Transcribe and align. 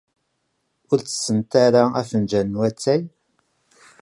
Ur 0.91 0.99
ttessent 0.99 1.51
ara 1.65 1.83
afenǧal 2.01 2.47
n 2.49 2.59
watay? 2.59 3.01